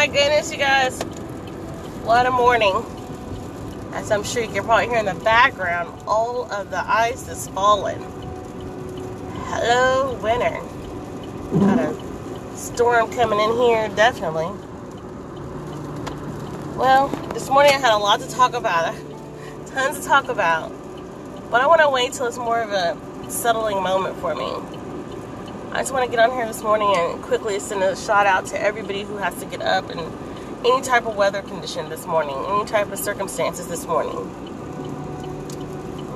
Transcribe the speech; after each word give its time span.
my 0.00 0.06
goodness, 0.06 0.50
you 0.50 0.56
guys. 0.56 0.98
What 2.04 2.24
a 2.24 2.30
morning. 2.30 2.72
As 3.92 4.10
I'm 4.10 4.22
sure 4.22 4.42
you 4.42 4.48
can 4.48 4.64
probably 4.64 4.88
hear 4.88 4.96
in 4.96 5.04
the 5.04 5.14
background, 5.22 5.92
all 6.06 6.50
of 6.50 6.70
the 6.70 6.80
ice 6.90 7.28
is 7.28 7.48
falling. 7.48 8.00
Hello, 9.48 10.18
winter. 10.22 10.58
Got 11.52 11.80
a 11.80 12.56
storm 12.56 13.12
coming 13.12 13.40
in 13.40 13.52
here, 13.58 13.90
definitely. 13.90 14.46
Well, 16.78 17.08
this 17.34 17.50
morning 17.50 17.72
I 17.74 17.78
had 17.78 17.92
a 17.92 17.98
lot 17.98 18.20
to 18.20 18.30
talk 18.30 18.54
about. 18.54 18.94
Tons 19.66 20.00
to 20.00 20.02
talk 20.02 20.30
about. 20.30 20.72
But 21.50 21.60
I 21.60 21.66
want 21.66 21.82
to 21.82 21.90
wait 21.90 22.14
till 22.14 22.24
it's 22.24 22.38
more 22.38 22.62
of 22.62 22.70
a 22.70 22.96
settling 23.30 23.82
moment 23.82 24.16
for 24.16 24.34
me. 24.34 24.79
I 25.72 25.82
just 25.82 25.92
want 25.92 26.04
to 26.04 26.10
get 26.10 26.18
on 26.18 26.36
here 26.36 26.44
this 26.46 26.64
morning 26.64 26.92
and 26.96 27.22
quickly 27.22 27.60
send 27.60 27.80
a 27.84 27.94
shout 27.94 28.26
out 28.26 28.46
to 28.46 28.60
everybody 28.60 29.04
who 29.04 29.18
has 29.18 29.38
to 29.38 29.46
get 29.46 29.62
up 29.62 29.88
in 29.88 30.00
any 30.66 30.82
type 30.82 31.06
of 31.06 31.14
weather 31.14 31.42
condition 31.42 31.88
this 31.88 32.08
morning, 32.08 32.34
any 32.48 32.64
type 32.64 32.90
of 32.90 32.98
circumstances 32.98 33.68
this 33.68 33.86
morning. 33.86 34.16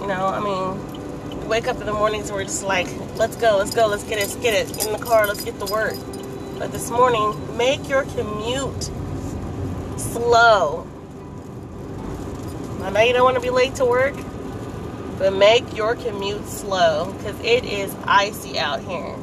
You 0.00 0.08
know, 0.08 0.26
I 0.26 0.40
mean, 0.40 1.46
wake 1.46 1.68
up 1.68 1.78
in 1.78 1.86
the 1.86 1.92
mornings 1.92 2.30
and 2.30 2.36
we're 2.36 2.42
just 2.42 2.64
like, 2.64 2.88
let's 3.14 3.36
go, 3.36 3.56
let's 3.56 3.72
go, 3.72 3.86
let's 3.86 4.02
get 4.02 4.18
it, 4.18 4.22
let's 4.22 4.34
get 4.36 4.54
it, 4.54 4.74
get 4.74 4.86
in 4.86 4.92
the 4.92 4.98
car, 4.98 5.28
let's 5.28 5.44
get 5.44 5.56
to 5.60 5.72
work. 5.72 5.94
But 6.58 6.72
this 6.72 6.90
morning, 6.90 7.56
make 7.56 7.88
your 7.88 8.02
commute 8.06 8.90
slow. 9.96 10.84
I 12.82 12.90
know 12.90 13.00
you 13.02 13.12
don't 13.12 13.22
want 13.22 13.36
to 13.36 13.40
be 13.40 13.50
late 13.50 13.76
to 13.76 13.84
work, 13.84 14.16
but 15.16 15.32
make 15.32 15.76
your 15.76 15.94
commute 15.94 16.44
slow 16.48 17.12
because 17.12 17.38
it 17.38 17.64
is 17.64 17.94
icy 18.04 18.58
out 18.58 18.80
here. 18.80 19.16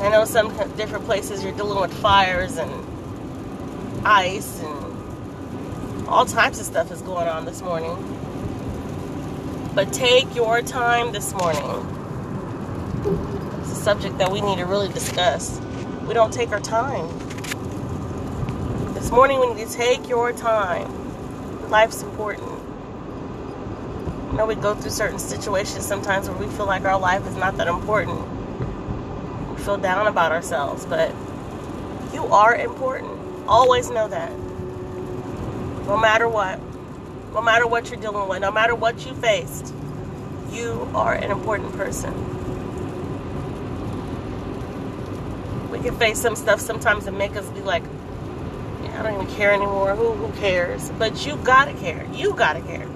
I 0.00 0.10
know 0.10 0.24
some 0.24 0.56
different 0.76 1.06
places 1.06 1.42
you're 1.42 1.52
dealing 1.52 1.80
with 1.80 1.92
fires 1.92 2.56
and 2.56 2.70
ice 4.06 4.62
and 4.62 6.08
all 6.08 6.24
types 6.24 6.60
of 6.60 6.66
stuff 6.66 6.92
is 6.92 7.02
going 7.02 7.26
on 7.26 7.44
this 7.44 7.62
morning. 7.62 7.96
But 9.74 9.92
take 9.92 10.32
your 10.36 10.62
time 10.62 11.10
this 11.10 11.34
morning. 11.34 11.64
It's 13.60 13.72
a 13.72 13.74
subject 13.74 14.18
that 14.18 14.30
we 14.30 14.40
need 14.40 14.58
to 14.58 14.66
really 14.66 14.88
discuss. 14.88 15.60
We 16.06 16.14
don't 16.14 16.32
take 16.32 16.52
our 16.52 16.60
time. 16.60 17.08
This 18.94 19.10
morning 19.10 19.40
we 19.40 19.52
need 19.52 19.66
to 19.66 19.72
take 19.72 20.08
your 20.08 20.32
time. 20.32 21.70
Life's 21.70 22.04
important. 22.04 22.48
You 24.30 24.36
know, 24.36 24.46
we 24.46 24.54
go 24.54 24.76
through 24.76 24.92
certain 24.92 25.18
situations 25.18 25.84
sometimes 25.84 26.28
where 26.28 26.38
we 26.38 26.46
feel 26.54 26.66
like 26.66 26.84
our 26.84 27.00
life 27.00 27.26
is 27.26 27.34
not 27.34 27.56
that 27.56 27.66
important 27.66 28.38
feel 29.68 29.76
down 29.76 30.06
about 30.06 30.32
ourselves, 30.32 30.86
but 30.86 31.14
you 32.14 32.24
are 32.24 32.56
important. 32.56 33.12
Always 33.46 33.90
know 33.90 34.08
that. 34.08 34.32
No 35.86 35.98
matter 35.98 36.26
what, 36.26 36.58
no 37.34 37.42
matter 37.42 37.66
what 37.66 37.90
you're 37.90 38.00
dealing 38.00 38.26
with, 38.30 38.40
no 38.40 38.50
matter 38.50 38.74
what 38.74 39.04
you 39.04 39.12
faced, 39.16 39.74
you 40.50 40.88
are 40.94 41.12
an 41.12 41.30
important 41.30 41.70
person. 41.74 42.14
We 45.70 45.80
can 45.80 45.94
face 45.98 46.18
some 46.18 46.34
stuff 46.34 46.60
sometimes 46.60 47.06
and 47.06 47.18
make 47.18 47.36
us 47.36 47.46
be 47.50 47.60
like, 47.60 47.82
yeah, 48.82 49.00
I 49.00 49.02
don't 49.02 49.22
even 49.22 49.36
care 49.36 49.52
anymore. 49.52 49.94
Who 49.94 50.12
who 50.12 50.32
cares? 50.40 50.88
But 50.98 51.26
you 51.26 51.36
gotta 51.44 51.74
care. 51.74 52.06
You 52.14 52.32
gotta 52.32 52.62
care. 52.62 52.88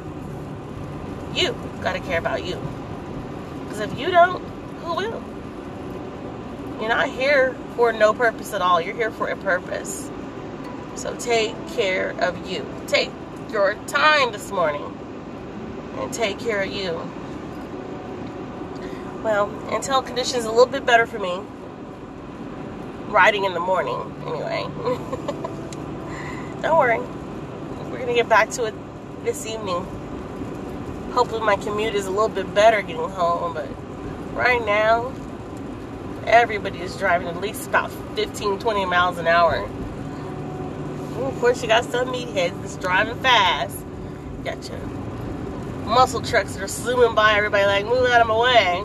You 1.35 1.55
gotta 1.83 2.01
care 2.01 2.19
about 2.19 2.47
you. 2.47 2.59
Because 3.65 3.81
if 3.81 3.99
you 3.99 4.11
don't, 4.11 4.43
who 4.85 4.97
will? 4.97 5.23
You're 6.83 6.89
not 6.89 7.11
here 7.11 7.55
for 7.77 7.93
no 7.93 8.13
purpose 8.13 8.53
at 8.53 8.61
all. 8.61 8.81
You're 8.81 8.97
here 8.97 9.13
for 9.13 9.29
a 9.29 9.37
purpose. 9.37 10.11
So 10.97 11.15
take 11.15 11.55
care 11.75 12.11
of 12.19 12.51
you. 12.51 12.67
Take 12.89 13.13
your 13.53 13.77
time 13.87 14.33
this 14.33 14.51
morning 14.51 14.93
and 15.99 16.13
take 16.13 16.41
care 16.41 16.61
of 16.61 16.73
you. 16.73 17.09
Well, 19.23 19.49
until 19.73 20.03
conditions 20.03 20.45
a 20.45 20.51
little 20.51 20.67
bit 20.67 20.85
better 20.85 21.07
for 21.07 21.21
me, 21.21 21.43
riding 23.13 23.45
in 23.45 23.55
the 23.55 23.61
morning 23.61 24.01
anyway. 24.27 24.65
Don't 26.63 26.79
worry. 26.81 26.99
We're 26.99 27.99
going 27.99 28.09
to 28.09 28.15
get 28.15 28.29
back 28.29 28.51
to 28.51 28.65
it 28.65 28.75
this 29.23 29.47
evening. 29.47 29.87
Hopefully 31.13 31.43
my 31.43 31.55
commute 31.55 31.95
is 31.95 32.07
a 32.07 32.11
little 32.11 32.29
bit 32.29 32.53
better 32.53 32.83
getting 32.83 33.09
home, 33.09 33.55
but 33.55 33.69
right 34.35 34.67
now 34.67 35.13
everybody 36.27 36.81
is 36.81 36.97
driving 36.97 37.29
at 37.29 37.41
least 37.41 37.69
about 37.69 37.91
15, 38.17 38.59
20 38.59 38.85
miles 38.87 39.19
an 39.19 39.27
hour. 39.27 39.55
And 39.55 41.25
of 41.25 41.39
course, 41.41 41.63
you 41.63 41.69
got 41.69 41.85
some 41.85 42.09
meatheads 42.09 42.61
that's 42.61 42.77
driving 42.77 43.17
fast. 43.21 43.85
Gotcha. 44.45 44.77
Muscle 45.85 46.23
trucks 46.23 46.55
that 46.55 46.63
are 46.63 46.69
zooming 46.69 47.15
by 47.15 47.35
everybody, 47.35 47.65
like, 47.65 47.85
move 47.85 48.09
out 48.11 48.21
of 48.21 48.27
my 48.27 48.39
way. 48.39 48.85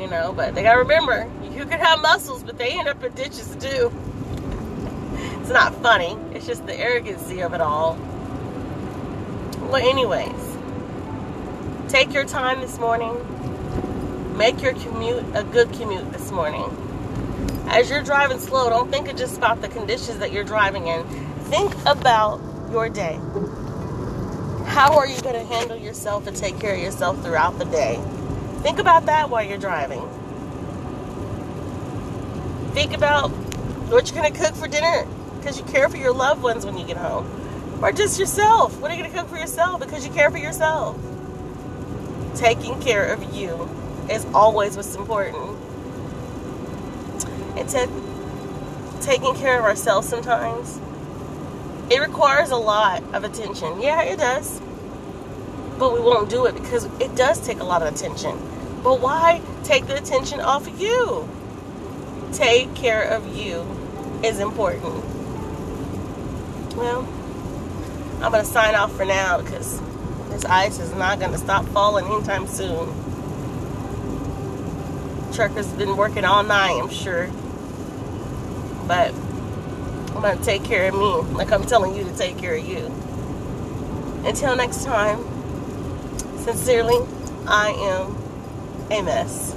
You 0.00 0.08
know, 0.08 0.32
but 0.32 0.54
they 0.54 0.62
gotta 0.62 0.80
remember, 0.80 1.30
you 1.42 1.64
can 1.64 1.80
have 1.80 2.00
muscles, 2.02 2.42
but 2.42 2.58
they 2.58 2.78
end 2.78 2.86
up 2.86 3.02
in 3.02 3.12
ditches 3.14 3.56
too. 3.56 3.90
It's 5.40 5.48
not 5.50 5.74
funny. 5.76 6.18
It's 6.34 6.46
just 6.46 6.66
the 6.66 6.74
arrogancy 6.74 7.40
of 7.40 7.54
it 7.54 7.60
all. 7.60 7.96
Well, 9.70 9.76
anyways, 9.76 10.58
take 11.88 12.12
your 12.12 12.24
time 12.24 12.60
this 12.60 12.78
morning 12.78 13.14
Make 14.36 14.60
your 14.60 14.74
commute 14.74 15.24
a 15.32 15.42
good 15.44 15.72
commute 15.72 16.12
this 16.12 16.30
morning. 16.30 16.64
As 17.68 17.88
you're 17.88 18.02
driving 18.02 18.38
slow, 18.38 18.68
don't 18.68 18.90
think 18.90 19.06
just 19.16 19.38
about 19.38 19.62
the 19.62 19.68
conditions 19.68 20.18
that 20.18 20.30
you're 20.30 20.44
driving 20.44 20.88
in. 20.88 21.04
Think 21.44 21.74
about 21.86 22.42
your 22.70 22.90
day. 22.90 23.18
How 24.66 24.98
are 24.98 25.06
you 25.06 25.18
going 25.22 25.36
to 25.36 25.44
handle 25.44 25.78
yourself 25.78 26.26
and 26.26 26.36
take 26.36 26.60
care 26.60 26.74
of 26.74 26.80
yourself 26.82 27.22
throughout 27.22 27.58
the 27.58 27.64
day? 27.64 27.98
Think 28.58 28.78
about 28.78 29.06
that 29.06 29.30
while 29.30 29.42
you're 29.42 29.56
driving. 29.56 30.06
Think 32.74 32.92
about 32.92 33.30
what 33.88 34.10
you're 34.10 34.20
going 34.20 34.30
to 34.34 34.38
cook 34.38 34.54
for 34.54 34.68
dinner 34.68 35.06
because 35.38 35.58
you 35.58 35.64
care 35.64 35.88
for 35.88 35.96
your 35.96 36.12
loved 36.12 36.42
ones 36.42 36.66
when 36.66 36.76
you 36.76 36.86
get 36.86 36.98
home. 36.98 37.26
Or 37.82 37.90
just 37.90 38.20
yourself. 38.20 38.78
What 38.80 38.90
are 38.90 38.94
you 38.94 39.00
going 39.00 39.10
to 39.10 39.18
cook 39.18 39.30
for 39.30 39.38
yourself 39.38 39.80
because 39.80 40.06
you 40.06 40.12
care 40.12 40.30
for 40.30 40.36
yourself? 40.36 40.94
Taking 42.34 42.78
care 42.82 43.06
of 43.06 43.34
you 43.34 43.70
is 44.10 44.24
always 44.34 44.76
what's 44.76 44.94
important. 44.94 45.58
And 47.56 47.68
to 47.70 47.88
taking 49.00 49.34
care 49.34 49.58
of 49.58 49.64
ourselves 49.64 50.08
sometimes, 50.08 50.80
it 51.90 52.00
requires 52.00 52.50
a 52.50 52.56
lot 52.56 53.02
of 53.14 53.24
attention. 53.24 53.80
Yeah, 53.80 54.02
it 54.02 54.18
does. 54.18 54.60
But 55.78 55.92
we 55.92 56.00
won't 56.00 56.30
do 56.30 56.46
it 56.46 56.54
because 56.54 56.84
it 57.00 57.14
does 57.14 57.40
take 57.44 57.60
a 57.60 57.64
lot 57.64 57.82
of 57.82 57.94
attention. 57.94 58.36
But 58.82 59.00
why 59.00 59.42
take 59.64 59.86
the 59.86 59.96
attention 59.96 60.40
off 60.40 60.66
of 60.66 60.80
you? 60.80 61.28
Take 62.32 62.74
care 62.74 63.02
of 63.02 63.36
you 63.36 63.64
is 64.22 64.40
important. 64.40 65.04
Well, 66.76 67.06
I'm 68.20 68.32
going 68.32 68.44
to 68.44 68.50
sign 68.50 68.74
off 68.74 68.94
for 68.96 69.04
now 69.04 69.40
because 69.40 69.80
this 70.30 70.44
ice 70.44 70.78
is 70.78 70.92
not 70.94 71.18
going 71.18 71.32
to 71.32 71.38
stop 71.38 71.64
falling 71.66 72.06
anytime 72.06 72.46
soon 72.46 72.92
trucker's 75.36 75.70
been 75.74 75.98
working 75.98 76.24
all 76.24 76.42
night, 76.42 76.80
I'm 76.82 76.88
sure. 76.88 77.28
But 78.88 79.12
I'm 80.14 80.22
going 80.22 80.38
to 80.38 80.42
take 80.42 80.64
care 80.64 80.88
of 80.88 80.94
me 80.94 81.36
like 81.36 81.52
I'm 81.52 81.64
telling 81.64 81.94
you 81.94 82.04
to 82.04 82.16
take 82.16 82.38
care 82.38 82.54
of 82.54 82.66
you. 82.66 82.86
Until 84.26 84.56
next 84.56 84.84
time, 84.84 85.18
sincerely, 86.38 86.96
I 87.46 87.68
am 87.70 88.16
a 88.90 89.02
mess. 89.02 89.54